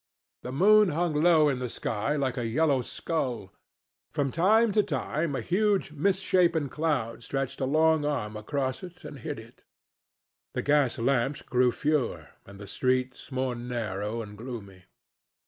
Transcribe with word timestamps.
The 0.41 0.51
moon 0.51 0.89
hung 0.89 1.13
low 1.13 1.47
in 1.47 1.59
the 1.59 1.69
sky 1.69 2.15
like 2.15 2.35
a 2.35 2.47
yellow 2.47 2.81
skull. 2.81 3.53
From 4.09 4.31
time 4.31 4.71
to 4.71 4.81
time 4.81 5.35
a 5.35 5.41
huge 5.41 5.91
misshapen 5.91 6.69
cloud 6.69 7.21
stretched 7.21 7.61
a 7.61 7.65
long 7.65 8.03
arm 8.03 8.35
across 8.35 8.81
and 8.81 9.19
hid 9.19 9.37
it. 9.37 9.63
The 10.55 10.63
gas 10.63 10.97
lamps 10.97 11.43
grew 11.43 11.71
fewer, 11.71 12.29
and 12.47 12.59
the 12.59 12.65
streets 12.65 13.31
more 13.31 13.53
narrow 13.53 14.23
and 14.23 14.35
gloomy. 14.35 14.85